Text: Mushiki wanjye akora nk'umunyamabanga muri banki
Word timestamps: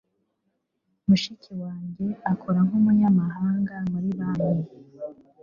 Mushiki 1.07 1.51
wanjye 1.63 2.05
akora 2.31 2.59
nk'umunyamabanga 2.67 3.75
muri 3.91 4.09
banki 4.17 4.65